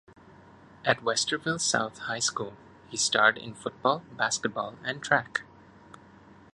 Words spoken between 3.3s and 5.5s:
in football, basketball, and track.